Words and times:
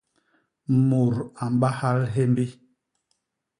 Mut 0.87 1.15
a 1.43 1.45
mbahal 1.53 1.99
hyémbi. 2.13 2.45